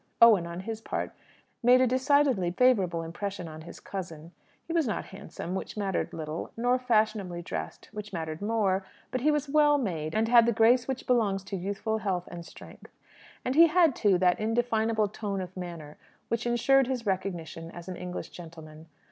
[0.19, 1.11] Owen, on his part,
[1.61, 4.31] made a decidedly favourable impression on his cousin.
[4.65, 9.29] He was not handsome which mattered little nor fashionably dressed which mattered more; but he
[9.29, 12.91] was well made, and had the grace which belongs to youthful health and strength.
[13.45, 15.97] And he had, too, that indefinable tone of manner
[16.29, 18.87] which ensured his recognition as an English gentleman.